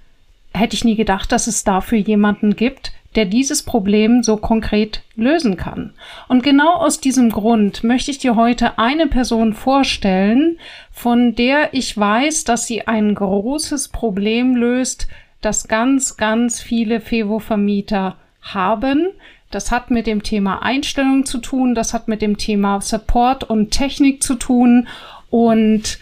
[0.54, 5.58] Hätte ich nie gedacht, dass es dafür jemanden gibt, der dieses Problem so konkret lösen
[5.58, 5.94] kann.
[6.28, 10.58] Und genau aus diesem Grund möchte ich dir heute eine Person vorstellen,
[10.92, 15.08] von der ich weiß, dass sie ein großes Problem löst,
[15.42, 19.08] das ganz, ganz viele Fevo-Vermieter haben.
[19.50, 23.72] Das hat mit dem Thema Einstellung zu tun, das hat mit dem Thema Support und
[23.72, 24.88] Technik zu tun.
[25.30, 26.00] Und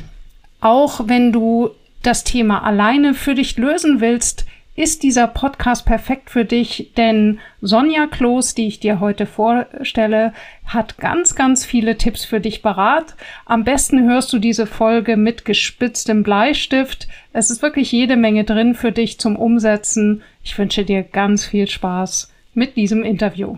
[0.61, 1.71] auch wenn du
[2.03, 4.45] das Thema alleine für dich lösen willst,
[4.79, 10.31] ist dieser Podcast perfekt für dich, denn Sonja Kloß, die ich dir heute vorstelle,
[10.63, 13.17] hat ganz, ganz viele Tipps für dich parat.
[13.45, 17.09] Am besten hörst du diese Folge mit gespitztem Bleistift.
[17.33, 20.23] Es ist wirklich jede Menge drin für dich zum Umsetzen.
[20.44, 23.57] Ich wünsche dir ganz viel Spaß mit diesem Interview.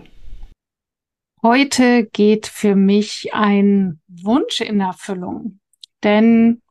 [1.40, 5.60] Heute geht für mich ein Wunsch in Erfüllung,
[6.02, 6.61] denn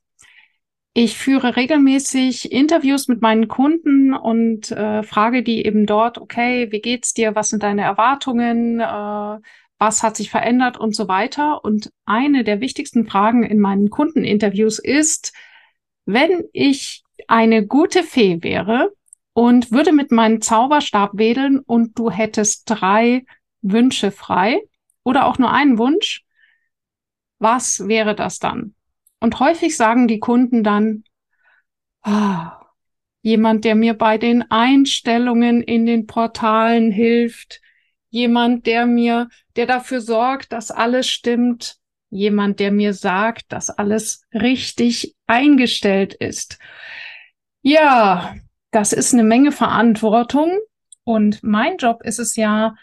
[0.94, 6.82] ich führe regelmäßig Interviews mit meinen Kunden und äh, frage die eben dort, okay, wie
[6.82, 7.34] geht's dir?
[7.34, 8.82] Was sind deine Erwartungen?
[8.82, 9.40] Äh,
[9.78, 11.64] was hat sich verändert und so weiter?
[11.64, 15.34] Und eine der wichtigsten Fragen in meinen Kundeninterviews ist,
[16.06, 18.92] wenn ich eine gute Fee wäre
[19.34, 23.26] und würde mit meinem Zauberstab wedeln und du hättest drei
[23.62, 24.62] Wünsche frei
[25.04, 26.26] oder auch nur einen Wunsch,
[27.40, 28.76] was wäre das dann?
[29.22, 31.04] Und häufig sagen die Kunden dann,
[32.06, 32.48] oh,
[33.22, 37.62] jemand, der mir bei den Einstellungen in den Portalen hilft,
[38.10, 41.78] jemand, der mir, der dafür sorgt, dass alles stimmt,
[42.10, 46.60] jemand, der mir sagt, dass alles richtig eingestellt ist.
[47.62, 48.36] Ja,
[48.72, 50.58] das ist eine Menge Verantwortung
[51.04, 52.76] und mein Job ist es ja,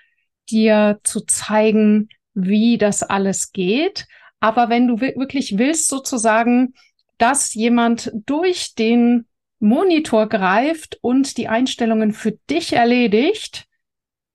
[0.49, 4.07] dir zu zeigen, wie das alles geht.
[4.41, 6.75] Aber wenn du wirklich willst, sozusagen,
[7.19, 9.27] dass jemand durch den
[9.59, 13.67] Monitor greift und die Einstellungen für dich erledigt,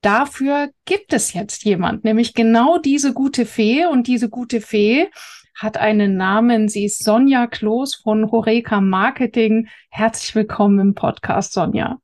[0.01, 3.85] dafür gibt es jetzt jemand, nämlich genau diese gute Fee.
[3.85, 5.07] Und diese gute Fee
[5.55, 6.67] hat einen Namen.
[6.67, 9.69] Sie ist Sonja Kloß von Horeca Marketing.
[9.89, 11.99] Herzlich willkommen im Podcast, Sonja.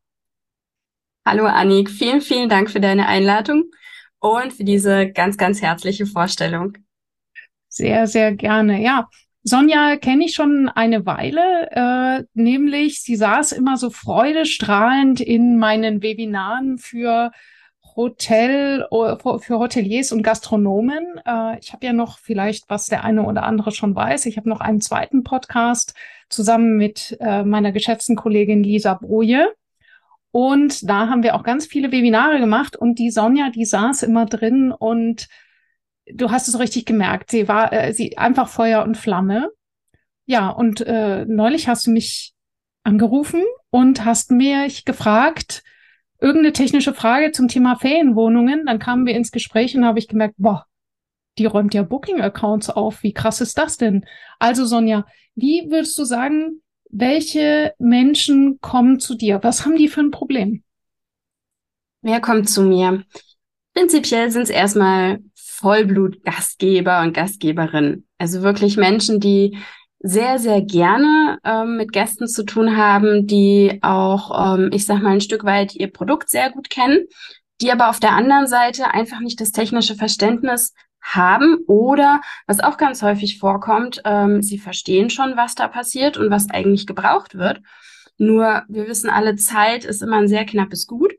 [1.26, 3.66] Hallo Annik, vielen, vielen Dank für deine Einladung
[4.20, 6.78] und für diese ganz, ganz herzliche Vorstellung.
[7.80, 8.82] Sehr, sehr gerne.
[8.82, 9.08] Ja,
[9.44, 16.04] Sonja kenne ich schon eine Weile, äh, nämlich sie saß immer so freudestrahlend in meinen
[16.04, 17.32] Webinaren für
[17.96, 21.22] Hotel, für Hoteliers und Gastronomen.
[21.26, 24.50] Äh, ich habe ja noch vielleicht, was der eine oder andere schon weiß, ich habe
[24.50, 25.94] noch einen zweiten Podcast
[26.28, 29.54] zusammen mit äh, meiner geschätzten Kollegin Lisa Broje.
[30.32, 34.26] Und da haben wir auch ganz viele Webinare gemacht und die Sonja, die saß immer
[34.26, 35.30] drin und
[36.14, 39.50] du hast es richtig gemerkt, sie war äh, sie einfach Feuer und Flamme.
[40.26, 42.34] Ja, und äh, neulich hast du mich
[42.84, 45.64] angerufen und hast mich gefragt,
[46.20, 48.66] irgendeine technische Frage zum Thema Ferienwohnungen.
[48.66, 50.66] Dann kamen wir ins Gespräch und habe ich gemerkt, boah,
[51.38, 53.04] die räumt ja Booking-Accounts auf.
[53.04, 54.06] Wie krass ist das denn?
[54.38, 55.06] Also Sonja,
[55.36, 59.40] wie würdest du sagen, welche Menschen kommen zu dir?
[59.44, 60.64] Was haben die für ein Problem?
[62.02, 63.04] Wer kommt zu mir?
[63.74, 65.20] Prinzipiell sind es erstmal
[65.60, 68.08] Vollblut-Gastgeber und Gastgeberinnen.
[68.18, 69.58] Also wirklich Menschen, die
[70.00, 75.12] sehr, sehr gerne ähm, mit Gästen zu tun haben, die auch, ähm, ich sag mal,
[75.12, 77.06] ein Stück weit ihr Produkt sehr gut kennen,
[77.62, 82.78] die aber auf der anderen Seite einfach nicht das technische Verständnis haben oder, was auch
[82.78, 87.62] ganz häufig vorkommt, ähm, sie verstehen schon, was da passiert und was eigentlich gebraucht wird.
[88.18, 91.14] Nur wir wissen alle, Zeit ist immer ein sehr knappes Gut.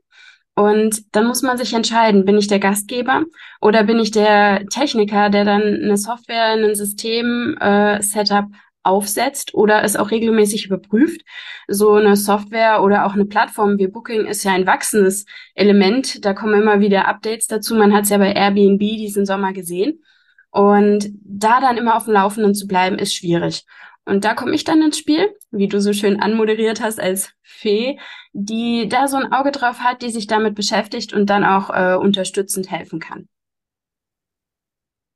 [0.61, 3.23] Und dann muss man sich entscheiden, bin ich der Gastgeber
[3.61, 8.45] oder bin ich der Techniker, der dann eine Software, ein System, äh, Setup
[8.83, 11.21] aufsetzt oder es auch regelmäßig überprüft.
[11.67, 15.25] So eine Software oder auch eine Plattform wie Booking ist ja ein wachsendes
[15.55, 16.23] Element.
[16.23, 17.73] Da kommen immer wieder Updates dazu.
[17.73, 20.03] Man hat es ja bei Airbnb diesen Sommer gesehen.
[20.51, 23.65] Und da dann immer auf dem Laufenden zu bleiben, ist schwierig.
[24.05, 27.99] Und da komme ich dann ins Spiel, wie du so schön anmoderiert hast als Fee,
[28.33, 31.95] die da so ein Auge drauf hat, die sich damit beschäftigt und dann auch äh,
[31.95, 33.27] unterstützend helfen kann.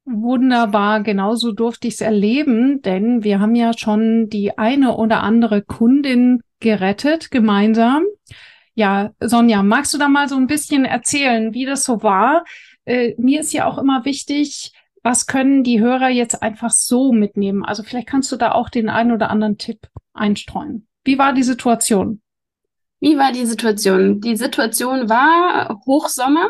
[0.08, 5.64] Wunderbar, genauso durfte ich es erleben, denn wir haben ja schon die eine oder andere
[5.64, 8.04] Kundin gerettet gemeinsam.
[8.76, 12.44] Ja, Sonja, magst du da mal so ein bisschen erzählen, wie das so war?
[12.86, 14.74] Äh, mir ist ja auch immer wichtig,
[15.06, 17.64] was können die Hörer jetzt einfach so mitnehmen?
[17.64, 20.88] Also vielleicht kannst du da auch den einen oder anderen Tipp einstreuen.
[21.04, 22.24] Wie war die Situation?
[23.00, 24.20] Wie war die Situation?
[24.20, 26.50] Die Situation war Hochsommer.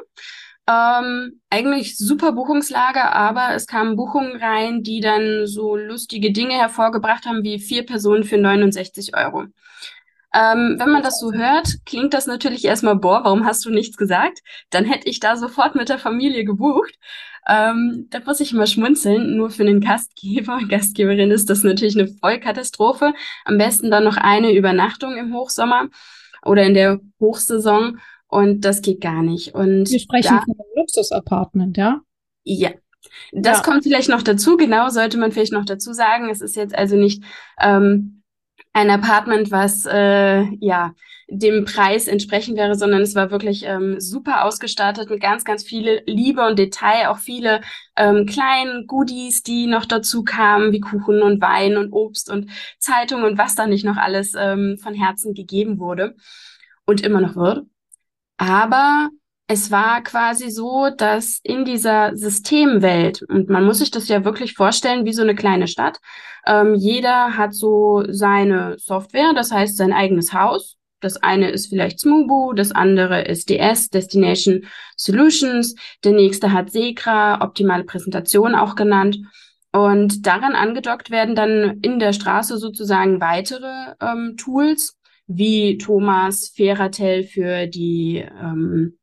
[0.69, 7.25] Ähm, eigentlich super Buchungslage, aber es kamen Buchungen rein, die dann so lustige Dinge hervorgebracht
[7.25, 9.48] haben, wie vier Personen für 69 Euro.
[10.34, 13.96] Ähm, wenn man das so hört, klingt das natürlich erstmal, boah, warum hast du nichts
[13.96, 14.40] gesagt?
[14.69, 16.94] Dann hätte ich da sofort mit der Familie gebucht.
[17.47, 19.36] Ähm, da muss ich immer schmunzeln.
[19.36, 23.13] Nur für einen Gastgeber Gastgeberin ist das natürlich eine Vollkatastrophe.
[23.45, 25.89] Am besten dann noch eine Übernachtung im Hochsommer
[26.44, 28.00] oder in der Hochsaison.
[28.27, 29.53] Und das geht gar nicht.
[29.53, 32.01] Und Wir sprechen da, von einem Luxus-Apartment, ja?
[32.44, 32.71] Ja.
[33.31, 33.63] Das ja.
[33.63, 34.57] kommt vielleicht noch dazu.
[34.57, 36.30] Genau, sollte man vielleicht noch dazu sagen.
[36.30, 37.24] Es ist jetzt also nicht
[37.62, 38.14] ähm,
[38.75, 40.94] ein Apartment, was äh, ja
[41.30, 46.04] dem Preis entsprechend wäre, sondern es war wirklich ähm, super ausgestattet mit ganz, ganz viele
[46.06, 47.62] Liebe und Detail, auch viele
[47.95, 53.24] ähm, kleinen Goodies, die noch dazu kamen, wie Kuchen und Wein und Obst und Zeitung
[53.24, 56.16] und was da nicht noch alles ähm, von Herzen gegeben wurde
[56.86, 57.66] und immer noch wird.
[58.36, 59.10] Aber
[59.47, 64.53] es war quasi so, dass in dieser Systemwelt, und man muss sich das ja wirklich
[64.53, 66.00] vorstellen wie so eine kleine Stadt,
[66.47, 72.00] ähm, jeder hat so seine Software, das heißt sein eigenes Haus, das eine ist vielleicht
[72.00, 74.65] Smubu, das andere ist DS, Destination
[74.97, 79.19] Solutions, der nächste hat Segra, optimale Präsentation auch genannt.
[79.71, 84.97] Und daran angedockt werden dann in der Straße sozusagen weitere ähm, Tools,
[85.27, 88.97] wie Thomas, Feratel für die ähm,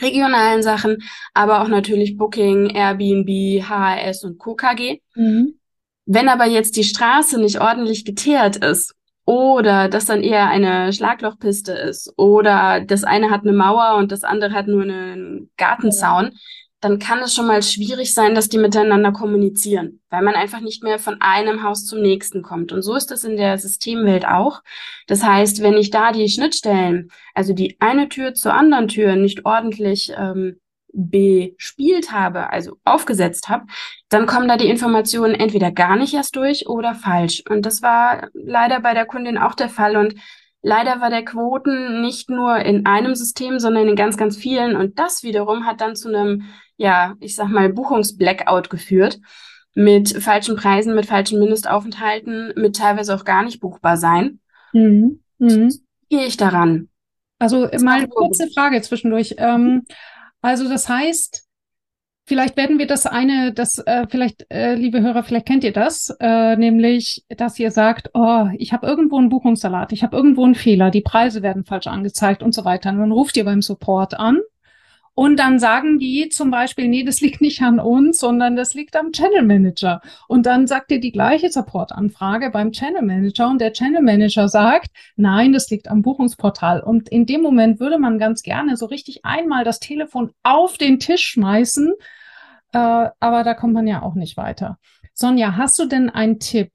[0.00, 0.98] regionalen Sachen,
[1.34, 5.00] aber auch natürlich Booking, Airbnb, HHS und KKG.
[5.14, 5.58] Mhm.
[6.06, 11.72] Wenn aber jetzt die Straße nicht ordentlich geteert ist oder das dann eher eine Schlaglochpiste
[11.72, 16.32] ist oder das eine hat eine Mauer und das andere hat nur einen Gartenzaun,
[16.82, 20.82] dann kann es schon mal schwierig sein, dass die miteinander kommunizieren, weil man einfach nicht
[20.82, 22.72] mehr von einem Haus zum nächsten kommt.
[22.72, 24.62] Und so ist das in der Systemwelt auch.
[25.06, 29.46] Das heißt, wenn ich da die Schnittstellen, also die eine Tür zur anderen Tür nicht
[29.46, 30.58] ordentlich ähm,
[30.92, 33.66] bespielt habe, also aufgesetzt habe,
[34.08, 37.44] dann kommen da die Informationen entweder gar nicht erst durch oder falsch.
[37.48, 39.96] Und das war leider bei der Kundin auch der Fall.
[39.96, 40.16] Und
[40.62, 44.76] leider war der Quoten nicht nur in einem System, sondern in ganz, ganz vielen.
[44.76, 46.42] Und das wiederum hat dann zu einem,
[46.82, 49.20] ja, ich sag mal, Buchungsblackout geführt.
[49.74, 54.40] Mit falschen Preisen, mit falschen Mindestaufenthalten, mit teilweise auch gar nicht buchbar sein.
[54.72, 55.20] Mhm.
[55.38, 55.72] Mhm.
[56.10, 56.88] Gehe ich daran?
[57.38, 59.36] Also mal eine kurze Frage zwischendurch.
[59.38, 59.84] Ähm,
[60.42, 61.46] also das heißt,
[62.26, 66.14] vielleicht werden wir das eine, das äh, vielleicht, äh, liebe Hörer, vielleicht kennt ihr das,
[66.20, 70.56] äh, nämlich, dass ihr sagt, oh, ich habe irgendwo einen Buchungssalat, ich habe irgendwo einen
[70.56, 72.90] Fehler, die Preise werden falsch angezeigt und so weiter.
[72.90, 74.40] Und dann ruft ihr beim Support an
[75.14, 78.96] und dann sagen die zum Beispiel, nee, das liegt nicht an uns, sondern das liegt
[78.96, 80.00] am Channel Manager.
[80.26, 84.88] Und dann sagt ihr die gleiche Support-Anfrage beim Channel Manager und der Channel Manager sagt,
[85.16, 86.80] nein, das liegt am Buchungsportal.
[86.80, 90.98] Und in dem Moment würde man ganz gerne so richtig einmal das Telefon auf den
[90.98, 91.92] Tisch schmeißen,
[92.72, 94.78] äh, aber da kommt man ja auch nicht weiter.
[95.12, 96.70] Sonja, hast du denn einen Tipp,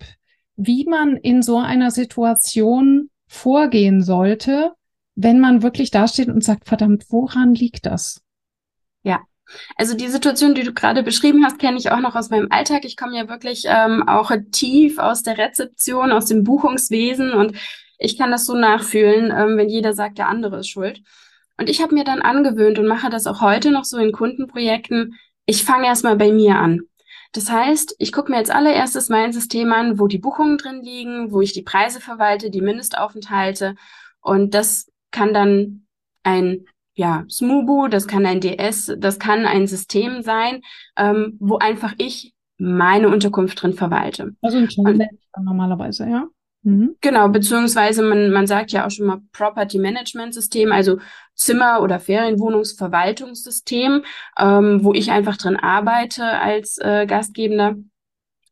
[0.55, 4.73] wie man in so einer Situation vorgehen sollte,
[5.15, 8.21] wenn man wirklich dasteht und sagt, verdammt, woran liegt das?
[9.75, 12.85] Also die Situation, die du gerade beschrieben hast, kenne ich auch noch aus meinem Alltag.
[12.85, 17.57] Ich komme ja wirklich ähm, auch tief aus der Rezeption, aus dem Buchungswesen und
[17.97, 21.01] ich kann das so nachfühlen, ähm, wenn jeder sagt, der andere ist schuld.
[21.57, 25.15] Und ich habe mir dann angewöhnt und mache das auch heute noch so in Kundenprojekten.
[25.45, 26.81] Ich fange erstmal bei mir an.
[27.33, 31.31] Das heißt, ich gucke mir als allererstes mein System an, wo die Buchungen drin liegen,
[31.31, 33.75] wo ich die Preise verwalte, die Mindestaufenthalte.
[34.21, 35.87] Und das kann dann
[36.23, 36.65] ein
[36.97, 40.63] ja, Smubu, das kann ein DS, das kann ein System sein,
[40.97, 44.33] ähm, wo einfach ich meine Unterkunft drin verwalte.
[44.41, 45.07] Also ein Channel
[45.39, 46.25] normalerweise, ja.
[46.63, 46.95] Mhm.
[47.01, 50.97] Genau, beziehungsweise man, man sagt ja auch schon mal Property Management System, also
[51.35, 54.03] Zimmer- oder Ferienwohnungsverwaltungssystem,
[54.39, 57.75] ähm, wo ich einfach drin arbeite als äh, Gastgebender.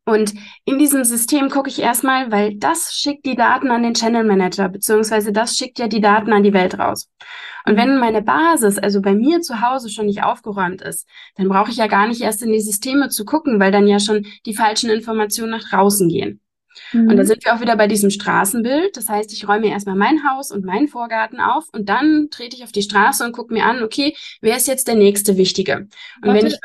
[0.08, 0.34] Und
[0.64, 4.68] in diesem System gucke ich erstmal, weil das schickt die Daten an den Channel Manager,
[4.68, 7.10] beziehungsweise das schickt ja die Daten an die Welt raus.
[7.66, 11.72] Und wenn meine Basis, also bei mir zu Hause schon nicht aufgeräumt ist, dann brauche
[11.72, 14.54] ich ja gar nicht erst in die Systeme zu gucken, weil dann ja schon die
[14.54, 16.40] falschen Informationen nach draußen gehen.
[16.92, 17.08] Mhm.
[17.08, 18.96] Und da sind wir auch wieder bei diesem Straßenbild.
[18.96, 22.62] Das heißt, ich räume erstmal mein Haus und meinen Vorgarten auf und dann trete ich
[22.62, 25.78] auf die Straße und gucke mir an, okay, wer ist jetzt der nächste Wichtige?
[25.78, 25.90] Und
[26.22, 26.58] Warte, wenn ich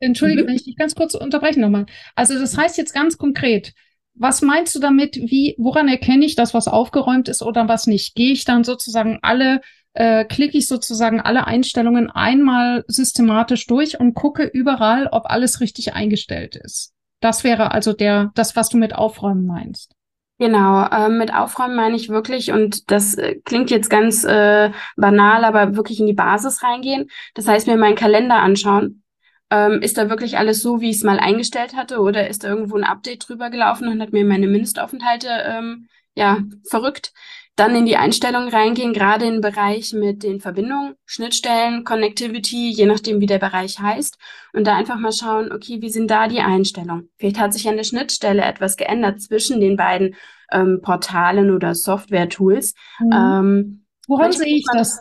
[0.00, 0.48] Entschuldige, mhm.
[0.48, 1.86] wenn ich dich ganz kurz unterbreche nochmal.
[2.14, 3.72] Also das heißt jetzt ganz konkret,
[4.14, 8.14] was meinst du damit, wie, woran erkenne ich das, was aufgeräumt ist oder was nicht?
[8.14, 9.60] Gehe ich dann sozusagen alle,
[9.94, 15.94] äh, klicke ich sozusagen alle Einstellungen einmal systematisch durch und gucke überall, ob alles richtig
[15.94, 16.92] eingestellt ist.
[17.20, 19.92] Das wäre also der, das, was du mit Aufräumen meinst.
[20.40, 25.44] Genau, äh, mit Aufräumen meine ich wirklich, und das äh, klingt jetzt ganz äh, banal,
[25.44, 27.08] aber wirklich in die Basis reingehen.
[27.34, 29.02] Das heißt, mir meinen Kalender anschauen
[29.50, 32.48] ähm, ist da wirklich alles so, wie ich es mal eingestellt hatte, oder ist da
[32.48, 36.38] irgendwo ein Update drüber gelaufen und hat mir meine Mindestaufenthalte ähm, ja
[36.68, 37.12] verrückt?
[37.56, 43.20] Dann in die Einstellungen reingehen, gerade im Bereich mit den Verbindungen, Schnittstellen, Connectivity, je nachdem,
[43.20, 44.16] wie der Bereich heißt.
[44.52, 47.10] Und da einfach mal schauen, okay, wie sind da die Einstellungen?
[47.18, 50.14] Vielleicht hat sich an der Schnittstelle etwas geändert zwischen den beiden
[50.52, 52.74] ähm, Portalen oder Software-Tools.
[53.00, 53.12] Mhm.
[53.12, 55.00] Ähm, Woran sehe ich das?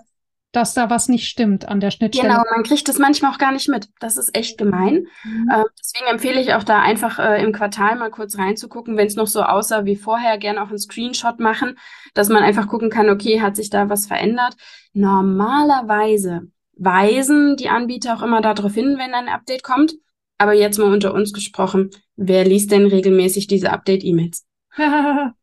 [0.57, 2.29] Dass da was nicht stimmt an der Schnittstelle.
[2.29, 3.89] Genau, man kriegt das manchmal auch gar nicht mit.
[3.99, 5.05] Das ist echt gemein.
[5.23, 5.49] Mhm.
[5.51, 9.15] Äh, deswegen empfehle ich auch da einfach äh, im Quartal mal kurz reinzugucken, wenn es
[9.15, 11.77] noch so aussah wie vorher, gerne auch einen Screenshot machen,
[12.15, 14.55] dass man einfach gucken kann, okay, hat sich da was verändert.
[14.93, 19.93] Normalerweise weisen die Anbieter auch immer darauf hin, wenn ein Update kommt.
[20.39, 24.47] Aber jetzt mal unter uns gesprochen, wer liest denn regelmäßig diese Update-E-Mails?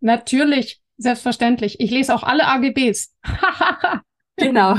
[0.00, 1.80] Natürlich, selbstverständlich.
[1.80, 3.14] Ich lese auch alle AGBs.
[4.40, 4.76] Genau.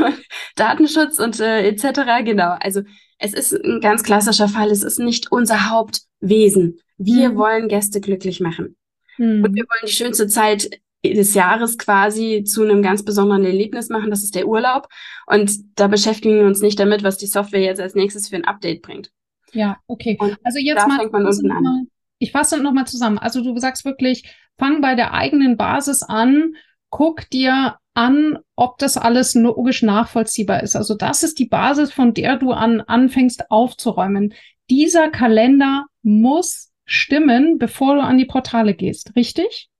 [0.56, 2.24] Datenschutz und äh, etc.
[2.24, 2.56] Genau.
[2.60, 2.82] Also
[3.18, 4.70] es ist ein ganz klassischer Fall.
[4.70, 6.80] Es ist nicht unser Hauptwesen.
[6.98, 7.36] Wir mhm.
[7.36, 8.76] wollen Gäste glücklich machen.
[9.18, 9.44] Mhm.
[9.44, 10.70] Und wir wollen die schönste Zeit
[11.04, 14.10] des Jahres quasi zu einem ganz besonderen Erlebnis machen.
[14.10, 14.88] Das ist der Urlaub.
[15.26, 18.44] Und da beschäftigen wir uns nicht damit, was die Software jetzt als nächstes für ein
[18.44, 19.10] Update bringt.
[19.52, 20.16] Ja, okay.
[20.18, 21.88] Und also jetzt mal, an.
[22.18, 23.18] ich fasse nochmal zusammen.
[23.18, 26.54] Also du sagst wirklich, fang bei der eigenen Basis an,
[26.94, 30.76] guck dir an, ob das alles logisch nachvollziehbar ist.
[30.76, 34.32] Also das ist die Basis, von der du an anfängst aufzuräumen.
[34.70, 39.70] Dieser Kalender muss stimmen, bevor du an die Portale gehst, richtig?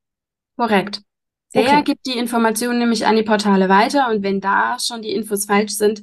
[0.56, 1.02] Korrekt.
[1.54, 1.82] Okay.
[1.84, 5.74] gibt die Informationen nämlich an die Portale weiter und wenn da schon die Infos falsch
[5.74, 6.02] sind,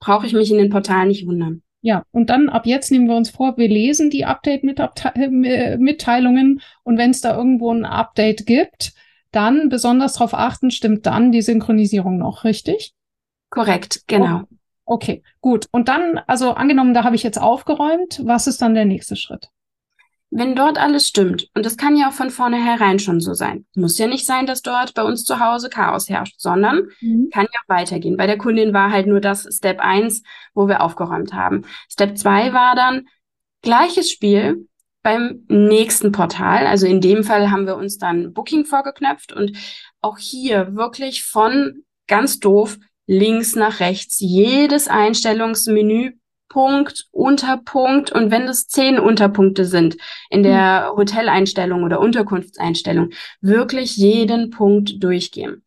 [0.00, 1.62] brauche ich mich in den Portalen nicht wundern.
[1.82, 7.10] Ja, und dann ab jetzt nehmen wir uns vor, wir lesen die Update-Mitteilungen und wenn
[7.10, 8.92] es da irgendwo ein Update gibt,
[9.32, 12.94] dann besonders darauf achten, stimmt dann die Synchronisierung noch, richtig?
[13.50, 14.42] Korrekt, genau.
[14.84, 15.66] Okay, okay gut.
[15.70, 19.48] Und dann, also angenommen, da habe ich jetzt aufgeräumt, was ist dann der nächste Schritt?
[20.30, 23.96] Wenn dort alles stimmt, und das kann ja auch von vornherein schon so sein, muss
[23.96, 27.30] ja nicht sein, dass dort bei uns zu Hause Chaos herrscht, sondern mhm.
[27.32, 28.18] kann ja auch weitergehen.
[28.18, 31.62] Bei der Kundin war halt nur das Step 1, wo wir aufgeräumt haben.
[31.88, 33.08] Step 2 war dann
[33.62, 34.68] gleiches Spiel,
[35.08, 36.66] beim nächsten Portal.
[36.66, 39.56] Also in dem Fall haben wir uns dann Booking vorgeknöpft und
[40.02, 46.12] auch hier wirklich von ganz doof links nach rechts jedes Einstellungsmenü
[46.50, 49.96] Punkt, Unterpunkt und wenn es zehn Unterpunkte sind
[50.28, 50.98] in der hm.
[50.98, 53.10] Hoteleinstellung oder Unterkunftseinstellung,
[53.40, 55.62] wirklich jeden Punkt durchgehen.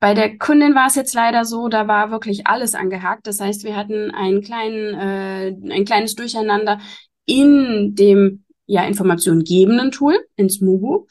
[0.00, 3.26] Bei der Kundin war es jetzt leider so, da war wirklich alles angehakt.
[3.26, 6.78] Das heißt, wir hatten einen kleinen, äh, ein kleines Durcheinander
[7.24, 11.06] in dem ja Informationen gebenden Tool, ins Mugu.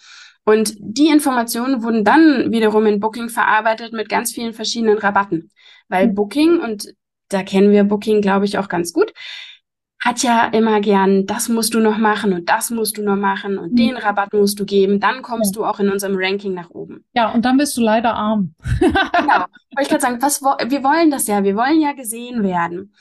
[0.45, 5.49] Und die Informationen wurden dann wiederum in Booking verarbeitet mit ganz vielen verschiedenen Rabatten.
[5.89, 6.15] Weil mhm.
[6.15, 6.93] Booking, und
[7.29, 9.11] da kennen wir Booking, glaube ich, auch ganz gut,
[9.99, 13.57] hat ja immer gern, das musst du noch machen und das musst du noch machen
[13.57, 13.75] und mhm.
[13.75, 15.61] den Rabatt musst du geben, dann kommst ja.
[15.61, 17.05] du auch in unserem Ranking nach oben.
[17.13, 18.53] Ja, und dann bist du leider arm.
[18.79, 19.45] genau.
[19.71, 22.93] Aber ich kann sagen, was, wir wollen das ja, wir wollen ja gesehen werden.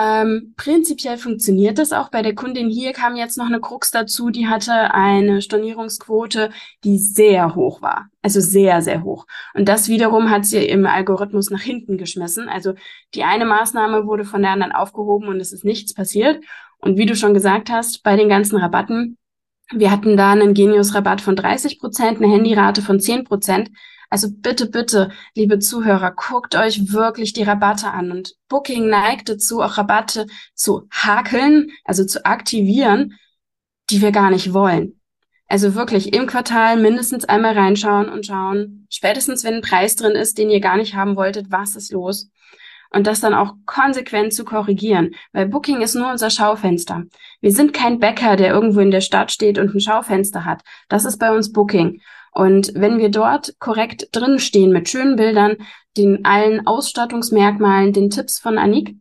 [0.00, 2.08] Ähm, prinzipiell funktioniert das auch.
[2.08, 6.50] Bei der Kundin hier kam jetzt noch eine Krux dazu, die hatte eine Stornierungsquote,
[6.84, 8.08] die sehr hoch war.
[8.22, 9.26] Also sehr, sehr hoch.
[9.52, 12.48] Und das wiederum hat sie im Algorithmus nach hinten geschmissen.
[12.48, 12.72] Also
[13.14, 16.42] die eine Maßnahme wurde von der anderen aufgehoben und es ist nichts passiert.
[16.78, 19.18] Und wie du schon gesagt hast, bei den ganzen Rabatten,
[19.70, 23.70] wir hatten da einen Genius-Rabatt von 30 Prozent, eine Handyrate von 10 Prozent.
[24.10, 28.10] Also bitte, bitte, liebe Zuhörer, guckt euch wirklich die Rabatte an.
[28.10, 33.18] Und Booking neigt dazu, auch Rabatte zu hakeln, also zu aktivieren,
[33.88, 35.00] die wir gar nicht wollen.
[35.46, 40.38] Also wirklich im Quartal mindestens einmal reinschauen und schauen, spätestens wenn ein Preis drin ist,
[40.38, 42.30] den ihr gar nicht haben wolltet, was ist los?
[42.90, 47.04] und das dann auch konsequent zu korrigieren, weil Booking ist nur unser Schaufenster.
[47.40, 50.62] Wir sind kein Bäcker, der irgendwo in der Stadt steht und ein Schaufenster hat.
[50.88, 52.00] Das ist bei uns Booking.
[52.32, 55.56] Und wenn wir dort korrekt drin stehen mit schönen Bildern,
[55.96, 58.94] den allen Ausstattungsmerkmalen, den Tipps von Anik,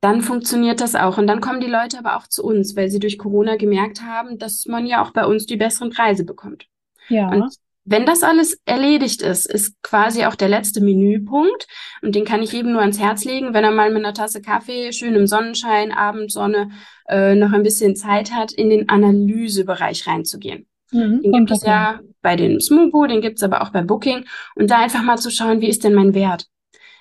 [0.00, 1.16] dann funktioniert das auch.
[1.16, 4.38] Und dann kommen die Leute aber auch zu uns, weil sie durch Corona gemerkt haben,
[4.38, 6.66] dass man ja auch bei uns die besseren Preise bekommt.
[7.08, 7.30] Ja.
[7.30, 11.66] Und wenn das alles erledigt ist, ist quasi auch der letzte Menüpunkt.
[12.00, 14.40] Und den kann ich jedem nur ans Herz legen, wenn er mal mit einer Tasse
[14.42, 16.70] Kaffee, schön im Sonnenschein, Abendsonne,
[17.08, 20.66] äh, noch ein bisschen Zeit hat, in den Analysebereich reinzugehen.
[20.92, 24.24] Mhm, den gibt es ja bei den Smubo, den gibt es aber auch bei Booking.
[24.54, 26.46] Und da einfach mal zu schauen, wie ist denn mein Wert?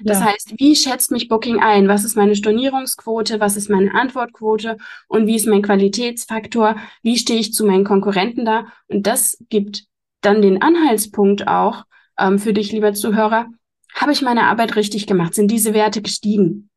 [0.03, 0.25] Das ja.
[0.27, 1.87] heißt, wie schätzt mich Booking ein?
[1.87, 3.39] Was ist meine Stornierungsquote?
[3.39, 4.77] Was ist meine Antwortquote?
[5.07, 6.75] Und wie ist mein Qualitätsfaktor?
[7.03, 8.65] Wie stehe ich zu meinen Konkurrenten da?
[8.87, 9.83] Und das gibt
[10.21, 11.85] dann den Anhaltspunkt auch
[12.17, 13.47] ähm, für dich, lieber Zuhörer,
[13.93, 15.35] habe ich meine Arbeit richtig gemacht?
[15.35, 16.70] Sind diese Werte gestiegen?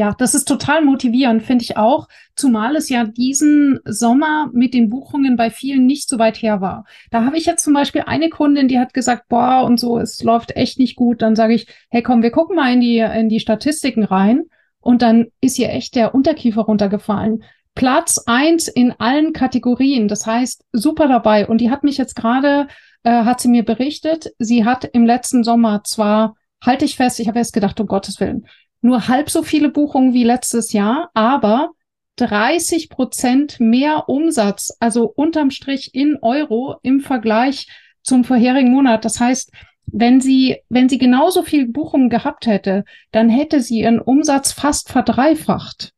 [0.00, 4.88] Ja, das ist total motivierend, finde ich auch, zumal es ja diesen Sommer mit den
[4.88, 6.86] Buchungen bei vielen nicht so weit her war.
[7.10, 10.22] Da habe ich jetzt zum Beispiel eine Kundin, die hat gesagt, boah, und so, es
[10.22, 11.20] läuft echt nicht gut.
[11.20, 14.44] Dann sage ich, hey, komm, wir gucken mal in die, in die Statistiken rein.
[14.80, 17.42] Und dann ist ihr echt der Unterkiefer runtergefallen.
[17.74, 20.08] Platz eins in allen Kategorien.
[20.08, 21.46] Das heißt, super dabei.
[21.46, 22.68] Und die hat mich jetzt gerade
[23.02, 27.28] äh, hat sie mir berichtet, sie hat im letzten Sommer zwar, halte ich fest, ich
[27.28, 28.46] habe erst gedacht, um Gottes Willen,
[28.80, 31.70] nur halb so viele Buchungen wie letztes Jahr, aber
[32.16, 37.68] 30 Prozent mehr Umsatz, also unterm Strich in Euro im Vergleich
[38.02, 39.04] zum vorherigen Monat.
[39.04, 39.50] Das heißt,
[39.86, 44.90] wenn sie, wenn sie genauso viel Buchungen gehabt hätte, dann hätte sie ihren Umsatz fast
[44.90, 45.92] verdreifacht.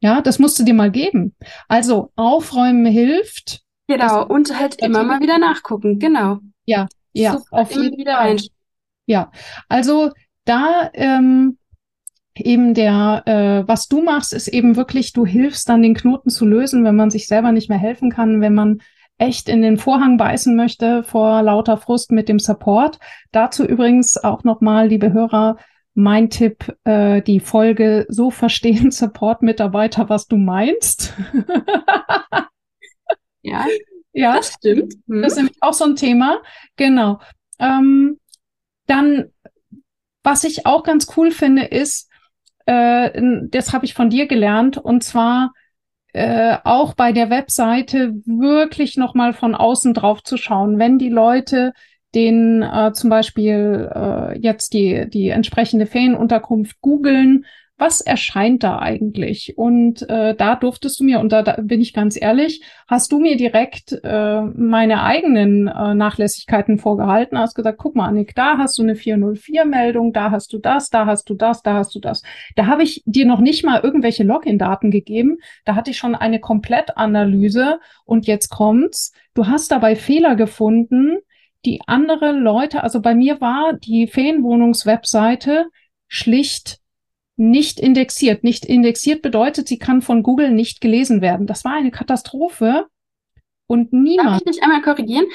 [0.00, 1.34] Ja, das musst du dir mal geben.
[1.66, 3.62] Also aufräumen hilft.
[3.88, 6.38] Genau, und halt immer mal wieder nachgucken, genau.
[6.66, 8.14] Ja, ja, Super, auf jeden Fall.
[8.14, 8.40] Rein.
[9.06, 9.32] Ja,
[9.68, 10.10] also
[10.44, 11.58] da ähm,
[12.40, 16.46] eben der, äh, was du machst, ist eben wirklich, du hilfst dann den Knoten zu
[16.46, 18.80] lösen, wenn man sich selber nicht mehr helfen kann, wenn man
[19.18, 22.98] echt in den Vorhang beißen möchte vor lauter Frust mit dem Support.
[23.32, 25.56] Dazu übrigens auch nochmal, liebe Hörer,
[25.94, 31.14] mein Tipp, äh, die Folge So verstehen Support-Mitarbeiter, was du meinst.
[33.42, 33.66] Ja,
[34.12, 34.94] ja, das stimmt.
[35.06, 35.22] Mhm.
[35.22, 36.42] Das ist nämlich auch so ein Thema.
[36.76, 37.20] Genau.
[37.58, 38.18] Ähm,
[38.86, 39.32] dann,
[40.22, 42.07] was ich auch ganz cool finde, ist,
[42.68, 45.52] äh, das habe ich von dir gelernt, und zwar
[46.12, 50.78] äh, auch bei der Webseite wirklich nochmal von außen drauf zu schauen.
[50.78, 51.72] Wenn die Leute
[52.14, 57.46] den äh, zum Beispiel äh, jetzt die, die entsprechende Ferienunterkunft googeln,
[57.78, 59.56] was erscheint da eigentlich?
[59.56, 63.20] Und äh, da durftest du mir, und da, da bin ich ganz ehrlich, hast du
[63.20, 68.76] mir direkt äh, meine eigenen äh, Nachlässigkeiten vorgehalten, hast gesagt, guck mal, Annik, da hast
[68.78, 72.22] du eine 404-Meldung, da hast du das, da hast du das, da hast du das.
[72.56, 76.40] Da habe ich dir noch nicht mal irgendwelche Login-Daten gegeben, da hatte ich schon eine
[76.40, 79.12] Komplettanalyse und jetzt kommt's.
[79.34, 81.18] Du hast dabei Fehler gefunden,
[81.64, 85.66] die andere Leute, also bei mir war die Ferienwohnungswebseite
[86.08, 86.80] schlicht
[87.38, 88.44] nicht indexiert.
[88.44, 91.46] Nicht indexiert bedeutet, sie kann von Google nicht gelesen werden.
[91.46, 92.86] Das war eine Katastrophe
[93.66, 94.28] und niemand.
[94.28, 95.26] Darf ich nicht einmal korrigieren?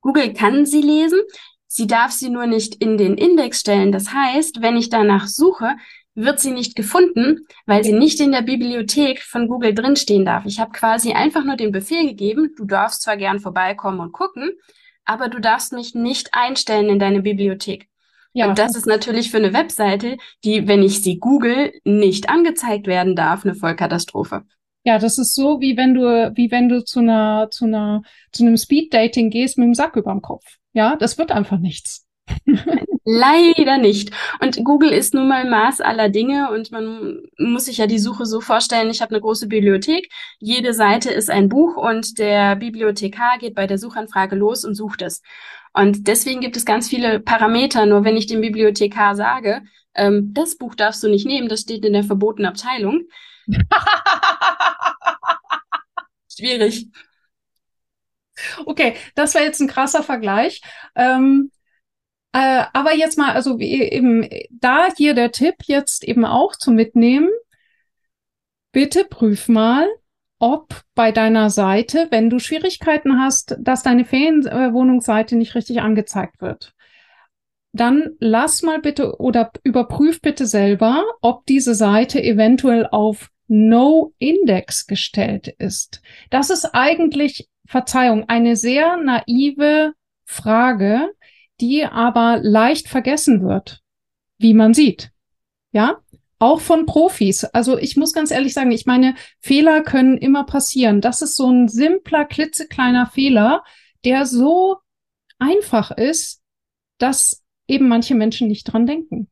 [0.00, 1.20] Google kann sie lesen.
[1.66, 3.92] Sie darf sie nur nicht in den Index stellen.
[3.92, 5.76] Das heißt, wenn ich danach suche,
[6.14, 10.44] wird sie nicht gefunden, weil sie nicht in der Bibliothek von Google drinstehen darf.
[10.44, 14.50] Ich habe quasi einfach nur den Befehl gegeben, du darfst zwar gern vorbeikommen und gucken,
[15.04, 17.88] aber du darfst mich nicht einstellen in deine Bibliothek.
[18.32, 18.48] Ja.
[18.48, 23.14] Und das ist natürlich für eine Webseite, die, wenn ich sie google, nicht angezeigt werden
[23.14, 24.44] darf, eine Vollkatastrophe.
[24.84, 28.42] Ja, das ist so, wie wenn du, wie wenn du zu einer, zu einer, zu
[28.42, 30.44] einem Speed-Dating gehst mit dem Sack überm Kopf.
[30.72, 32.01] Ja, das wird einfach nichts.
[33.04, 34.12] Leider nicht.
[34.40, 38.26] Und Google ist nun mal Maß aller Dinge und man muss sich ja die Suche
[38.26, 40.08] so vorstellen, ich habe eine große Bibliothek,
[40.38, 45.02] jede Seite ist ein Buch und der Bibliothekar geht bei der Suchanfrage los und sucht
[45.02, 45.20] es.
[45.72, 47.86] Und deswegen gibt es ganz viele Parameter.
[47.86, 49.62] Nur wenn ich dem Bibliothekar sage,
[49.94, 53.02] ähm, das Buch darfst du nicht nehmen, das steht in der verbotenen Abteilung.
[56.30, 56.88] Schwierig.
[58.64, 60.62] Okay, das wäre jetzt ein krasser Vergleich.
[60.94, 61.50] Ähm,
[62.32, 67.28] äh, aber jetzt mal, also eben da hier der Tipp jetzt eben auch zu mitnehmen.
[68.72, 69.86] Bitte prüf mal,
[70.38, 76.72] ob bei deiner Seite, wenn du Schwierigkeiten hast, dass deine Ferienwohnungsseite nicht richtig angezeigt wird,
[77.72, 84.86] dann lass mal bitte oder überprüf bitte selber, ob diese Seite eventuell auf No Index
[84.86, 86.02] gestellt ist.
[86.30, 89.92] Das ist eigentlich, Verzeihung, eine sehr naive
[90.24, 91.10] Frage,
[91.62, 93.80] die aber leicht vergessen wird,
[94.38, 95.12] wie man sieht.
[95.72, 96.02] Ja?
[96.42, 97.44] auch von Profis.
[97.44, 101.00] Also ich muss ganz ehrlich sagen, ich meine, Fehler können immer passieren.
[101.00, 103.62] Das ist so ein simpler, klitzekleiner Fehler,
[104.04, 104.78] der so
[105.38, 106.42] einfach ist,
[106.98, 109.28] dass eben manche Menschen nicht dran denken.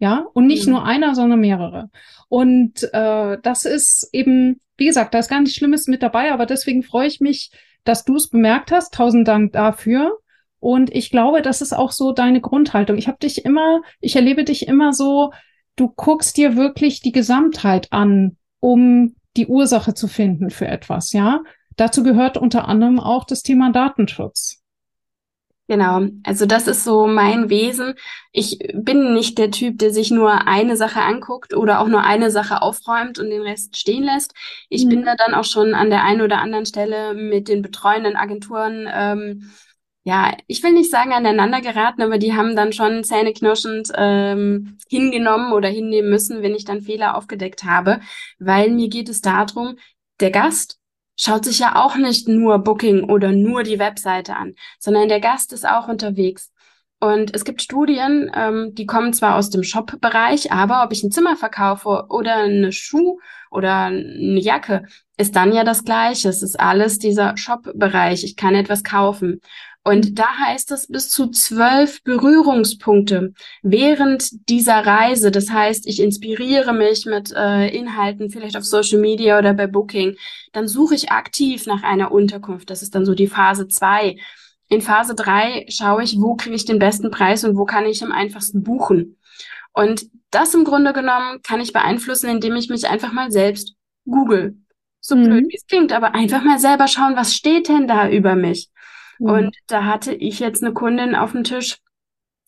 [0.00, 0.72] Ja, und nicht mhm.
[0.72, 1.88] nur einer, sondern mehrere.
[2.28, 6.44] Und äh, das ist eben, wie gesagt, da ist gar nichts Schlimmes mit dabei, aber
[6.44, 7.50] deswegen freue ich mich,
[7.84, 8.92] dass du es bemerkt hast.
[8.92, 10.18] Tausend Dank dafür.
[10.60, 12.98] Und ich glaube, das ist auch so deine Grundhaltung.
[12.98, 15.32] Ich habe dich immer, ich erlebe dich immer so,
[15.76, 21.40] du guckst dir wirklich die Gesamtheit an, um die Ursache zu finden für etwas, ja?
[21.76, 24.60] Dazu gehört unter anderem auch das Thema Datenschutz.
[25.70, 27.94] Genau, also das ist so mein Wesen.
[28.32, 32.32] Ich bin nicht der Typ, der sich nur eine Sache anguckt oder auch nur eine
[32.32, 34.34] Sache aufräumt und den Rest stehen lässt.
[34.68, 34.88] Ich mhm.
[34.88, 38.88] bin da dann auch schon an der einen oder anderen Stelle mit den betreuenden Agenturen,
[38.92, 39.52] ähm,
[40.02, 45.52] ja, ich will nicht sagen aneinander geraten, aber die haben dann schon zähneknirschend ähm, hingenommen
[45.52, 48.00] oder hinnehmen müssen, wenn ich dann Fehler aufgedeckt habe,
[48.38, 49.76] weil mir geht es darum,
[50.20, 50.78] der Gast
[51.16, 55.52] schaut sich ja auch nicht nur Booking oder nur die Webseite an, sondern der Gast
[55.52, 56.50] ist auch unterwegs.
[57.02, 61.10] Und es gibt Studien, ähm, die kommen zwar aus dem Shop-Bereich, aber ob ich ein
[61.10, 63.18] Zimmer verkaufe oder eine Schuh
[63.50, 64.84] oder eine Jacke,
[65.16, 66.28] ist dann ja das Gleiche.
[66.28, 68.22] Es ist alles dieser Shop-Bereich.
[68.24, 69.40] Ich kann etwas kaufen.
[69.82, 75.30] Und da heißt es bis zu zwölf Berührungspunkte während dieser Reise.
[75.30, 80.16] Das heißt, ich inspiriere mich mit äh, Inhalten, vielleicht auf Social Media oder bei Booking.
[80.52, 82.68] Dann suche ich aktiv nach einer Unterkunft.
[82.68, 84.16] Das ist dann so die Phase zwei.
[84.68, 88.04] In Phase drei schaue ich, wo kriege ich den besten Preis und wo kann ich
[88.04, 89.16] am einfachsten buchen.
[89.72, 94.56] Und das im Grunde genommen kann ich beeinflussen, indem ich mich einfach mal selbst google.
[95.00, 95.24] So mhm.
[95.24, 98.68] blöd wie es klingt, aber einfach mal selber schauen, was steht denn da über mich?
[99.20, 99.30] Mhm.
[99.30, 101.78] Und da hatte ich jetzt eine Kundin auf dem Tisch,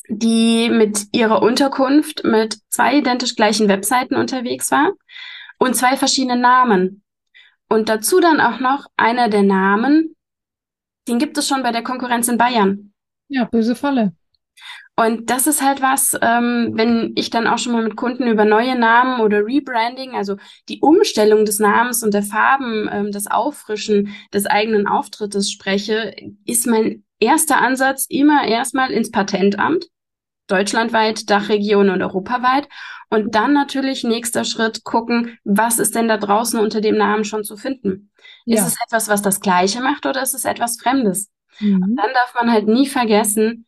[0.08, 4.92] die mit ihrer Unterkunft mit zwei identisch gleichen Webseiten unterwegs war
[5.58, 7.04] und zwei verschiedene Namen.
[7.68, 10.16] Und dazu dann auch noch einer der Namen,
[11.08, 12.92] den gibt es schon bei der Konkurrenz in Bayern.
[13.28, 14.12] Ja, böse Falle.
[14.94, 18.44] Und das ist halt was, ähm, wenn ich dann auch schon mal mit Kunden über
[18.44, 20.36] neue Namen oder Rebranding, also
[20.68, 26.66] die Umstellung des Namens und der Farben, ähm, das Auffrischen des eigenen Auftrittes spreche, ist
[26.66, 29.86] mein erster Ansatz immer erstmal ins Patentamt,
[30.46, 32.68] deutschlandweit, Dachregion und europaweit.
[33.08, 37.44] Und dann natürlich nächster Schritt gucken, was ist denn da draußen unter dem Namen schon
[37.44, 38.10] zu finden?
[38.44, 38.58] Ja.
[38.58, 41.30] Ist es etwas, was das Gleiche macht oder ist es etwas Fremdes?
[41.60, 41.96] Mhm.
[41.96, 43.66] dann darf man halt nie vergessen,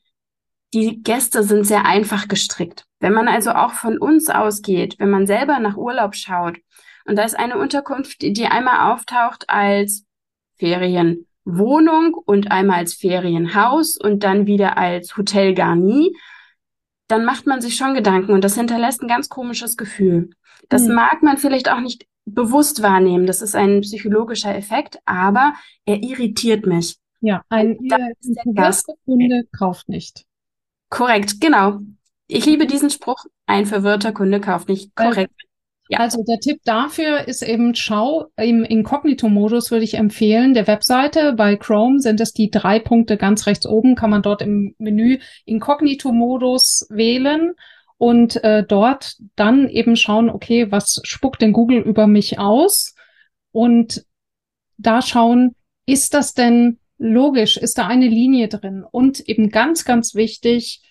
[0.74, 2.84] die Gäste sind sehr einfach gestrickt.
[2.98, 6.58] Wenn man also auch von uns ausgeht, wenn man selber nach Urlaub schaut,
[7.06, 10.04] und da ist eine Unterkunft, die einmal auftaucht als
[10.56, 16.16] Ferienwohnung und einmal als Ferienhaus und dann wieder als Hotel Garni,
[17.06, 20.30] dann macht man sich schon Gedanken und das hinterlässt ein ganz komisches Gefühl.
[20.70, 20.94] Das mhm.
[20.94, 23.26] mag man vielleicht auch nicht bewusst wahrnehmen.
[23.26, 26.96] Das ist ein psychologischer Effekt, aber er irritiert mich.
[27.20, 30.24] Ja, ein, ein Kunde kauft nicht.
[30.94, 31.80] Korrekt, genau.
[32.28, 34.94] Ich liebe diesen Spruch, ein verwirrter Kunde kauft nicht.
[34.94, 35.32] Korrekt.
[35.88, 35.98] Ja.
[35.98, 41.32] Also der Tipp dafür ist eben, schau im Inkognito-Modus würde ich empfehlen, der Webseite.
[41.32, 45.18] Bei Chrome sind es die drei Punkte ganz rechts oben, kann man dort im Menü
[45.46, 47.54] Inkognito-Modus wählen
[47.98, 52.94] und äh, dort dann eben schauen, okay, was spuckt denn Google über mich aus?
[53.50, 54.04] Und
[54.78, 58.84] da schauen, ist das denn logisch, ist da eine Linie drin?
[58.88, 60.83] Und eben ganz, ganz wichtig,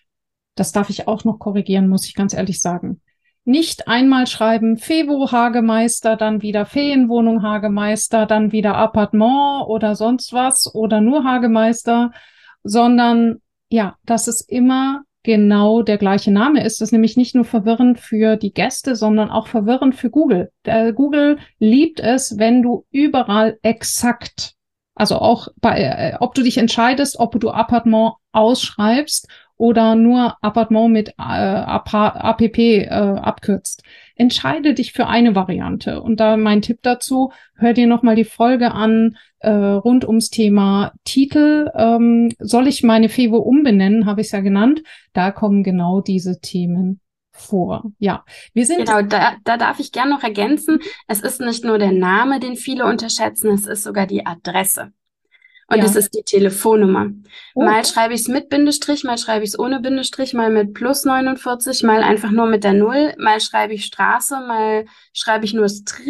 [0.56, 3.02] das darf ich auch noch korrigieren, muss ich ganz ehrlich sagen.
[3.46, 10.74] Nicht einmal schreiben Fevo Hagemeister, dann wieder Ferienwohnung Hagemeister, dann wieder Appartement oder sonst was
[10.74, 12.12] oder nur Hagemeister,
[12.64, 16.80] sondern ja, dass es immer genau der gleiche Name ist.
[16.80, 20.52] Das ist nämlich nicht nur verwirrend für die Gäste, sondern auch verwirrend für Google.
[20.66, 24.56] Der Google liebt es, wenn du überall exakt
[24.96, 29.28] also auch bei, äh, ob du dich entscheidest, ob du Appartement ausschreibst
[29.64, 33.82] oder nur Appartement mit äh, APP äh, abkürzt.
[34.18, 36.02] Entscheide dich für eine Variante.
[36.02, 40.92] Und da mein Tipp dazu, hör dir nochmal die Folge an äh, rund ums Thema
[41.06, 41.72] Titel.
[41.76, 44.84] Ähm, soll ich meine Fevo umbenennen, habe ich es ja genannt.
[45.14, 47.00] Da kommen genau diese Themen
[47.32, 47.86] vor.
[48.00, 48.80] Ja, wir sind.
[48.80, 50.80] Genau, da, da darf ich gern noch ergänzen.
[51.08, 54.92] Es ist nicht nur der Name, den viele unterschätzen, es ist sogar die Adresse.
[55.74, 55.86] Und ja.
[55.86, 57.10] es ist die Telefonnummer.
[57.56, 57.64] Oh.
[57.64, 61.04] Mal schreibe ich es mit Bindestrich, mal schreibe ich es ohne Bindestrich, mal mit plus
[61.04, 65.68] 49, mal einfach nur mit der Null, mal schreibe ich Straße, mal schreibe ich nur
[65.68, 66.02] Str,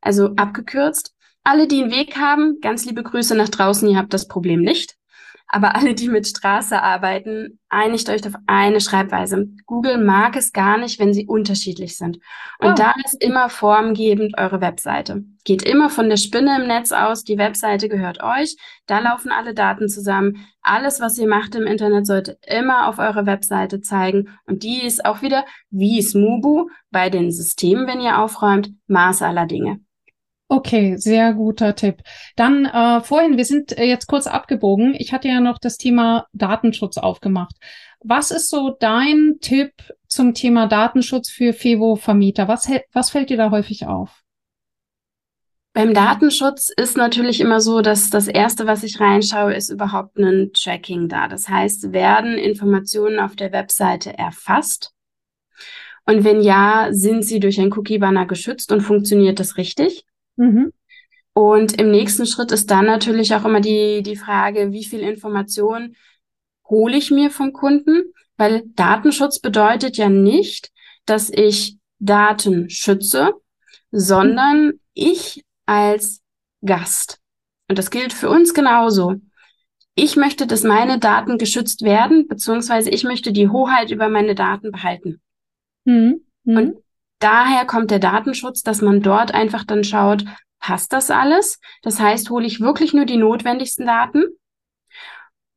[0.00, 1.14] also abgekürzt.
[1.44, 4.96] Alle, die einen Weg haben, ganz liebe Grüße nach draußen, ihr habt das Problem nicht.
[5.48, 9.46] Aber alle, die mit Straße arbeiten, einigt euch auf eine Schreibweise.
[9.66, 12.18] Google mag es gar nicht, wenn sie unterschiedlich sind.
[12.58, 12.74] Und oh.
[12.74, 15.24] da ist immer formgebend eure Webseite.
[15.44, 17.24] Geht immer von der Spinne im Netz aus.
[17.24, 18.56] Die Webseite gehört euch.
[18.86, 20.46] Da laufen alle Daten zusammen.
[20.62, 24.30] Alles, was ihr macht im Internet, sollte immer auf eurer Webseite zeigen.
[24.46, 29.46] Und die ist auch wieder wie Smubu bei den Systemen, wenn ihr aufräumt, Maß aller
[29.46, 29.80] Dinge.
[30.48, 32.02] Okay, sehr guter Tipp.
[32.36, 34.94] Dann äh, vorhin, wir sind äh, jetzt kurz abgebogen.
[34.98, 37.56] Ich hatte ja noch das Thema Datenschutz aufgemacht.
[38.00, 39.72] Was ist so dein Tipp
[40.06, 42.46] zum Thema Datenschutz für Fevo-Vermieter?
[42.46, 44.22] Was, was fällt dir da häufig auf?
[45.72, 50.52] Beim Datenschutz ist natürlich immer so, dass das Erste, was ich reinschaue, ist überhaupt ein
[50.52, 51.26] Tracking da.
[51.26, 54.92] Das heißt, werden Informationen auf der Webseite erfasst?
[56.04, 60.04] Und wenn ja, sind sie durch ein Cookie-Banner geschützt und funktioniert das richtig?
[60.36, 60.72] Mhm.
[61.32, 65.96] Und im nächsten Schritt ist dann natürlich auch immer die, die Frage, wie viel Information
[66.68, 68.12] hole ich mir vom Kunden?
[68.36, 70.70] Weil Datenschutz bedeutet ja nicht,
[71.06, 73.32] dass ich Daten schütze,
[73.90, 76.22] sondern ich als
[76.64, 77.18] Gast.
[77.68, 79.16] Und das gilt für uns genauso.
[79.94, 84.72] Ich möchte, dass meine Daten geschützt werden, beziehungsweise ich möchte die Hoheit über meine Daten
[84.72, 85.20] behalten.
[85.84, 86.20] Mhm.
[86.44, 86.56] Mhm.
[86.56, 86.83] Und
[87.24, 90.24] daher kommt der Datenschutz, dass man dort einfach dann schaut,
[90.60, 91.58] passt das alles?
[91.82, 94.24] Das heißt, hole ich wirklich nur die notwendigsten Daten?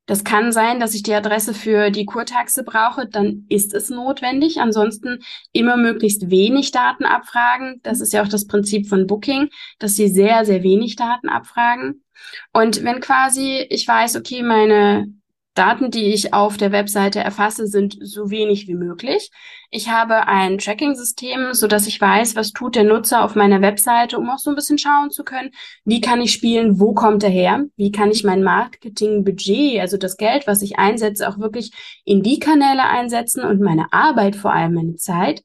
[0.08, 4.62] Das kann sein, dass ich die Adresse für die Kurtaxe brauche, dann ist es notwendig.
[4.62, 5.20] Ansonsten
[5.52, 7.82] immer möglichst wenig Daten abfragen.
[7.84, 9.50] Das ist ja auch das Prinzip von Booking,
[9.80, 12.06] dass sie sehr, sehr wenig Daten abfragen.
[12.54, 15.08] Und wenn quasi ich weiß, okay, meine
[15.58, 19.32] Daten, die ich auf der Webseite erfasse, sind so wenig wie möglich.
[19.72, 24.18] Ich habe ein Tracking-System, so dass ich weiß, was tut der Nutzer auf meiner Webseite,
[24.18, 25.52] um auch so ein bisschen schauen zu können,
[25.84, 30.18] wie kann ich spielen, wo kommt er her, wie kann ich mein Marketing-Budget, also das
[30.18, 31.72] Geld, was ich einsetze, auch wirklich
[32.06, 35.44] in die Kanäle einsetzen und meine Arbeit, vor allem meine Zeit,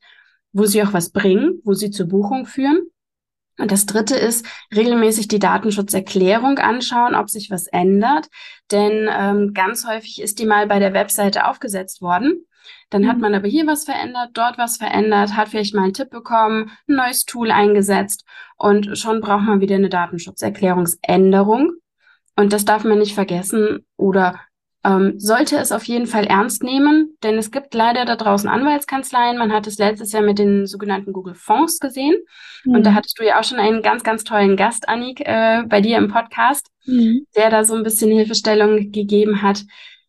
[0.53, 2.83] wo sie auch was bringen, wo sie zur Buchung führen.
[3.59, 8.29] Und das dritte ist, regelmäßig die Datenschutzerklärung anschauen, ob sich was ändert.
[8.71, 12.47] Denn ähm, ganz häufig ist die mal bei der Webseite aufgesetzt worden.
[12.91, 13.23] Dann hat mhm.
[13.23, 16.97] man aber hier was verändert, dort was verändert, hat vielleicht mal einen Tipp bekommen, ein
[16.97, 18.25] neues Tool eingesetzt
[18.57, 21.73] und schon braucht man wieder eine Datenschutzerklärungsänderung.
[22.37, 24.41] Und das darf man nicht vergessen oder
[24.85, 29.39] ähm, sollte es auf jeden Fall ernst nehmen, denn es gibt leider da draußen Anwaltskanzleien.
[29.39, 32.17] Man hat es letztes Jahr mit den sogenannten Google Fonds gesehen.
[32.65, 32.75] Mhm.
[32.75, 32.95] Und da mhm.
[32.97, 36.09] hattest du ja auch schon einen ganz, ganz tollen Gast, Annik, äh, bei dir im
[36.09, 37.27] Podcast, mhm.
[37.37, 39.63] der da so ein bisschen Hilfestellung gegeben hat.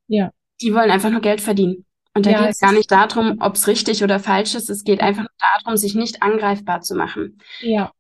[0.07, 0.31] Ja.
[0.61, 1.85] Die wollen einfach nur Geld verdienen.
[2.15, 4.69] Und da ja, geht es gar nicht darum, ob es richtig oder falsch ist.
[4.69, 7.39] Es geht einfach nur darum, sich nicht angreifbar zu machen.
[7.61, 7.91] Ja.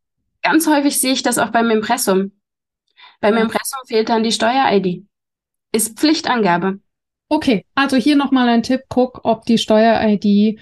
[0.41, 2.31] Ganz häufig sehe ich das auch beim Impressum.
[3.21, 3.37] Beim.
[3.37, 5.05] Impressum fehlt dann die Steuer-ID.
[5.73, 6.79] Ist Pflichtangabe.
[7.29, 8.81] Okay, also hier nochmal ein Tipp.
[8.89, 10.59] Guck, ob die Steuer-ID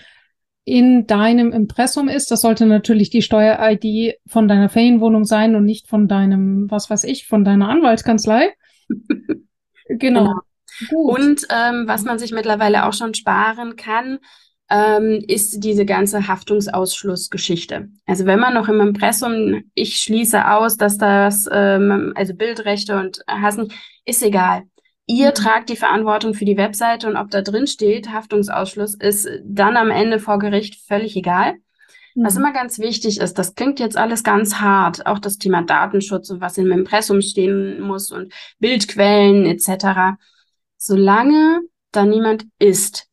[0.64, 2.32] in deinem Impressum ist.
[2.32, 7.04] Das sollte natürlich die Steuer-ID von deiner Ferienwohnung sein und nicht von deinem, was weiß
[7.04, 8.54] ich, von deiner Anwaltskanzlei.
[9.90, 10.34] genau.
[10.80, 11.04] genau.
[11.04, 14.20] Und ähm, was man sich mittlerweile auch schon sparen kann,
[14.70, 17.90] ähm, ist diese ganze Haftungsausschlussgeschichte.
[18.06, 23.20] Also wenn man noch im Impressum, ich schließe aus, dass das, ähm, also Bildrechte und
[23.28, 23.74] Hassen,
[24.06, 24.64] ist egal.
[25.12, 25.34] Ihr mhm.
[25.34, 29.92] tragt die Verantwortung für die Webseite und ob da drin steht, Haftungsausschluss, ist dann am
[29.92, 31.56] Ende vor Gericht völlig egal.
[32.16, 32.24] Mhm.
[32.24, 36.30] Was immer ganz wichtig ist, das klingt jetzt alles ganz hart, auch das Thema Datenschutz
[36.30, 40.16] und was im Impressum stehen muss und Bildquellen etc.
[40.78, 41.60] Solange
[41.92, 43.08] da niemand ist,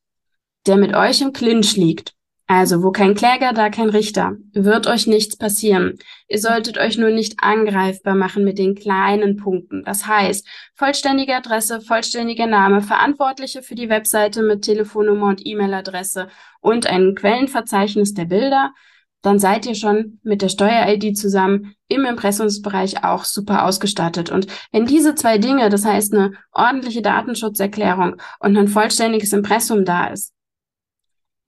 [0.68, 2.14] der mit euch im Clinch liegt
[2.50, 4.38] also, wo kein Kläger, da kein Richter.
[4.54, 5.98] Wird euch nichts passieren.
[6.28, 9.84] Ihr solltet euch nur nicht angreifbar machen mit den kleinen Punkten.
[9.84, 16.28] Das heißt, vollständige Adresse, vollständiger Name, Verantwortliche für die Webseite mit Telefonnummer und E-Mail-Adresse
[16.62, 18.72] und ein Quellenverzeichnis der Bilder.
[19.20, 24.30] Dann seid ihr schon mit der Steuer-ID zusammen im Impressumsbereich auch super ausgestattet.
[24.30, 30.06] Und wenn diese zwei Dinge, das heißt eine ordentliche Datenschutzerklärung und ein vollständiges Impressum da
[30.06, 30.32] ist,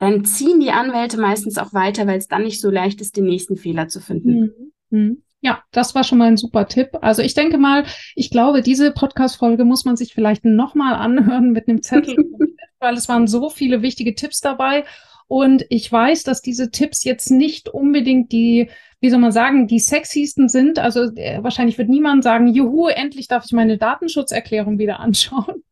[0.00, 3.26] dann ziehen die Anwälte meistens auch weiter, weil es dann nicht so leicht ist, den
[3.26, 4.72] nächsten Fehler zu finden.
[4.90, 4.98] Mhm.
[4.98, 5.22] mhm.
[5.42, 6.98] Ja, das war schon mal ein super Tipp.
[7.00, 11.66] Also ich denke mal, ich glaube, diese Podcast-Folge muss man sich vielleicht nochmal anhören mit
[11.66, 12.14] einem Zettel,
[12.78, 14.84] weil es waren so viele wichtige Tipps dabei.
[15.28, 18.68] Und ich weiß, dass diese Tipps jetzt nicht unbedingt die,
[19.00, 20.78] wie soll man sagen, die sexiesten sind.
[20.78, 25.62] Also äh, wahrscheinlich wird niemand sagen, juhu, endlich darf ich meine Datenschutzerklärung wieder anschauen.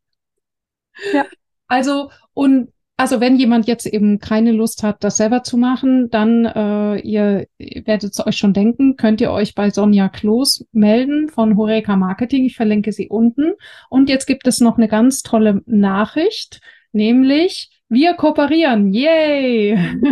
[1.13, 1.25] Ja.
[1.67, 6.43] Also, und also wenn jemand jetzt eben keine Lust hat, das selber zu machen, dann
[6.43, 11.55] äh, ihr werdet es euch schon denken, könnt ihr euch bei Sonja Kloß melden von
[11.55, 12.43] Horeca Marketing.
[12.43, 13.53] Ich verlinke sie unten.
[13.89, 16.59] Und jetzt gibt es noch eine ganz tolle Nachricht,
[16.91, 18.93] nämlich wir kooperieren.
[18.93, 19.79] Yay!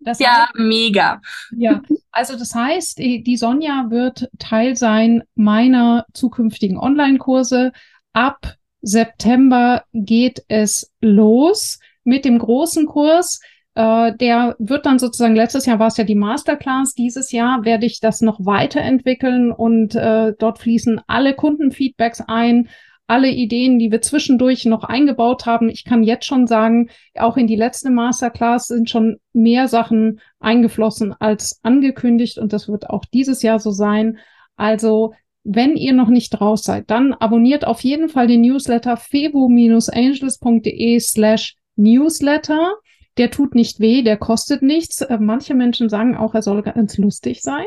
[0.00, 1.20] Das ja, heißt, mega.
[1.56, 7.72] Ja, also das heißt, die Sonja wird Teil sein meiner zukünftigen Online-Kurse.
[8.12, 13.40] Ab September geht es los mit dem großen Kurs.
[13.74, 17.84] Äh, der wird dann sozusagen, letztes Jahr war es ja die Masterclass, dieses Jahr werde
[17.84, 22.68] ich das noch weiterentwickeln und äh, dort fließen alle Kundenfeedbacks ein,
[23.06, 25.68] alle Ideen, die wir zwischendurch noch eingebaut haben.
[25.68, 31.14] Ich kann jetzt schon sagen, auch in die letzte Masterclass sind schon mehr Sachen eingeflossen
[31.18, 34.18] als angekündigt und das wird auch dieses Jahr so sein.
[34.56, 35.14] Also
[35.44, 41.56] wenn ihr noch nicht raus seid, dann abonniert auf jeden Fall den Newsletter fevo-angels.de slash
[41.76, 42.74] newsletter.
[43.16, 45.00] Der tut nicht weh, der kostet nichts.
[45.00, 47.64] Äh, manche Menschen sagen auch, er soll ganz lustig sein.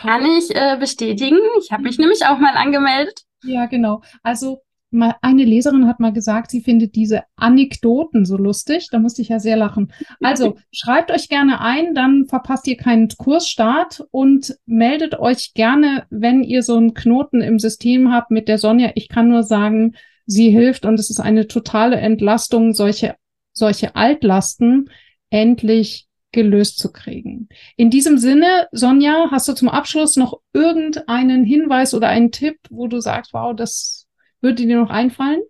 [0.00, 1.38] Kann ich äh, bestätigen.
[1.62, 3.22] Ich habe mich nämlich auch mal angemeldet.
[3.44, 4.02] Ja, genau.
[4.22, 8.88] Also mal eine Leserin hat mal gesagt, sie findet diese Anekdoten so lustig.
[8.90, 9.92] Da musste ich ja sehr lachen.
[10.20, 16.42] Also schreibt euch gerne ein, dann verpasst ihr keinen Kursstart und meldet euch gerne, wenn
[16.42, 18.90] ihr so einen Knoten im System habt mit der Sonja.
[18.94, 19.94] Ich kann nur sagen,
[20.28, 23.16] sie hilft und es ist eine totale Entlastung, solche,
[23.52, 24.90] solche Altlasten
[25.30, 27.48] endlich gelöst zu kriegen.
[27.76, 32.86] In diesem Sinne, Sonja, hast du zum Abschluss noch irgendeinen Hinweis oder einen Tipp, wo
[32.86, 34.06] du sagst, wow, das
[34.40, 35.40] würde dir noch einfallen?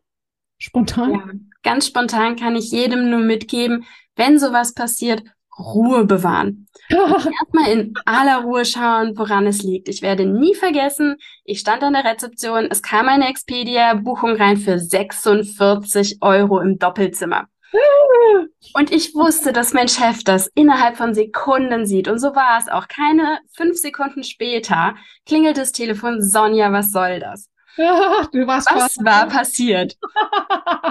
[0.59, 1.13] Spontan?
[1.13, 1.25] Ja,
[1.63, 5.23] ganz spontan kann ich jedem nur mitgeben, wenn sowas passiert,
[5.59, 6.69] Ruhe bewahren.
[6.89, 9.89] Erstmal in aller Ruhe schauen, woran es liegt.
[9.89, 14.79] Ich werde nie vergessen, ich stand an der Rezeption, es kam eine Expedia-Buchung rein für
[14.79, 17.49] 46 Euro im Doppelzimmer.
[18.75, 22.09] Und ich wusste, dass mein Chef das innerhalb von Sekunden sieht.
[22.09, 22.89] Und so war es auch.
[22.89, 24.95] Keine fünf Sekunden später
[25.27, 26.23] klingelt das Telefon.
[26.23, 27.49] Sonja, was soll das?
[27.77, 28.67] was
[29.05, 29.97] war passiert?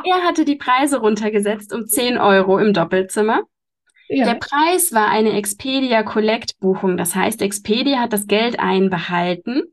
[0.06, 3.42] er hatte die Preise runtergesetzt um 10 Euro im Doppelzimmer.
[4.10, 4.26] Ja.
[4.26, 6.98] Der Preis war eine Expedia Collect Buchung.
[6.98, 9.64] Das heißt, Expedia hat das Geld einbehalten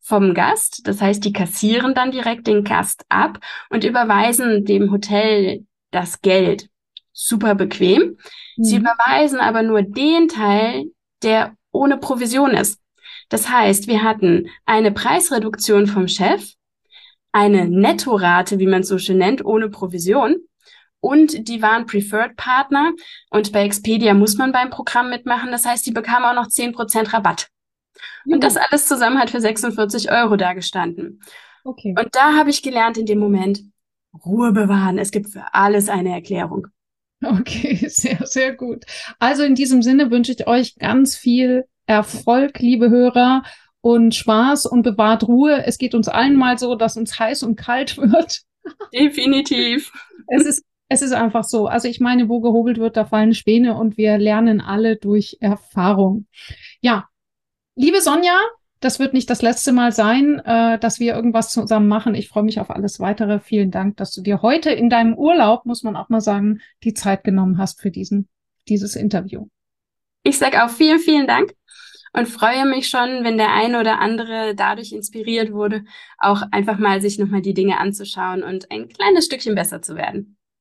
[0.00, 0.82] vom Gast.
[0.84, 3.38] Das heißt, die kassieren dann direkt den Gast ab
[3.70, 6.68] und überweisen dem Hotel das Geld.
[7.12, 8.18] Super bequem.
[8.56, 8.64] Mhm.
[8.64, 10.86] Sie überweisen aber nur den Teil,
[11.22, 12.80] der ohne Provision ist.
[13.28, 16.52] Das heißt, wir hatten eine Preisreduktion vom Chef,
[17.32, 20.36] eine Nettorate, wie man es so schön nennt, ohne Provision.
[21.04, 22.92] Und die waren Preferred Partner.
[23.28, 25.52] Und bei Expedia muss man beim Programm mitmachen.
[25.52, 27.48] Das heißt, die bekamen auch noch 10% Rabatt.
[28.24, 31.20] Und das alles zusammen hat für 46 Euro dagestanden.
[31.62, 31.94] Okay.
[31.98, 33.60] Und da habe ich gelernt in dem Moment,
[34.24, 34.96] Ruhe bewahren.
[34.96, 36.68] Es gibt für alles eine Erklärung.
[37.22, 38.84] Okay, sehr, sehr gut.
[39.18, 43.42] Also in diesem Sinne wünsche ich euch ganz viel Erfolg, liebe Hörer,
[43.82, 45.66] und Spaß und bewahrt Ruhe.
[45.66, 48.40] Es geht uns allen mal so, dass uns heiß und kalt wird.
[48.94, 49.92] Definitiv.
[50.28, 51.66] Es ist, es ist einfach so.
[51.66, 56.26] Also ich meine, wo gehobelt wird, da fallen Späne und wir lernen alle durch Erfahrung.
[56.80, 57.08] Ja,
[57.74, 58.38] liebe Sonja,
[58.80, 62.14] das wird nicht das letzte Mal sein, äh, dass wir irgendwas zusammen machen.
[62.14, 63.40] Ich freue mich auf alles weitere.
[63.40, 66.92] Vielen Dank, dass du dir heute in deinem Urlaub, muss man auch mal sagen, die
[66.92, 68.28] Zeit genommen hast für diesen,
[68.68, 69.46] dieses Interview.
[70.22, 71.54] Ich sage auch vielen, vielen Dank
[72.12, 75.84] und freue mich schon, wenn der eine oder andere dadurch inspiriert wurde,
[76.18, 80.33] auch einfach mal sich nochmal die Dinge anzuschauen und ein kleines Stückchen besser zu werden.